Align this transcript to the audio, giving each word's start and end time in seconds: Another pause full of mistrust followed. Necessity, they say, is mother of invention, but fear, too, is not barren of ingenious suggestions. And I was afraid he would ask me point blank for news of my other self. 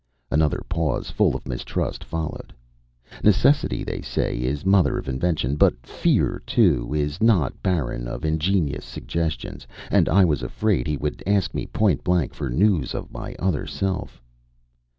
Another 0.31 0.63
pause 0.67 1.11
full 1.11 1.35
of 1.35 1.47
mistrust 1.47 2.03
followed. 2.03 2.51
Necessity, 3.23 3.83
they 3.83 4.01
say, 4.01 4.37
is 4.39 4.65
mother 4.65 4.97
of 4.97 5.07
invention, 5.07 5.57
but 5.57 5.85
fear, 5.85 6.41
too, 6.47 6.91
is 6.95 7.21
not 7.21 7.61
barren 7.61 8.07
of 8.07 8.25
ingenious 8.25 8.83
suggestions. 8.83 9.67
And 9.91 10.09
I 10.09 10.25
was 10.25 10.41
afraid 10.41 10.87
he 10.87 10.97
would 10.97 11.21
ask 11.27 11.53
me 11.53 11.67
point 11.67 12.03
blank 12.03 12.33
for 12.33 12.49
news 12.49 12.95
of 12.95 13.13
my 13.13 13.35
other 13.37 13.67
self. 13.67 14.19